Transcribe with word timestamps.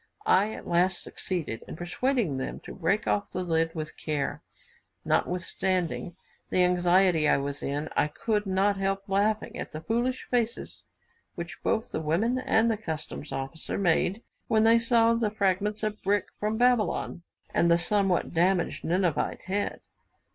I 0.25 0.51
at 0.53 0.67
last 0.67 1.03
succeeded 1.03 1.63
in 1.67 1.75
persuading 1.75 2.37
them 2.37 2.59
to 2.61 2.73
break 2.73 3.05
off 3.05 3.29
the 3.29 3.43
lid 3.43 3.75
with 3.75 3.97
care. 3.97 4.41
Notwithstanding 5.05 6.15
the 6.49 6.63
anxiety 6.63 7.29
I 7.29 7.37
was 7.37 7.61
in, 7.61 7.87
I 7.95 8.07
could 8.07 8.47
not 8.47 8.77
help 8.77 9.07
laughing 9.07 9.59
at 9.59 9.73
the 9.73 9.81
foolish 9.81 10.23
faces 10.31 10.85
which 11.35 11.61
both 11.61 11.91
the 11.91 12.01
women 12.01 12.39
and 12.39 12.71
the 12.71 12.77
customs' 12.77 13.31
officer 13.31 13.77
made 13.77 14.23
when 14.47 14.63
they 14.63 14.79
saw 14.79 15.13
the 15.13 15.29
fragments 15.29 15.83
of 15.83 16.01
brick 16.01 16.29
from 16.39 16.57
Babylon, 16.57 17.21
and 17.53 17.69
the 17.69 17.77
somewhat 17.77 18.33
damaged 18.33 18.83
Ninevite 18.83 19.43
head. 19.43 19.81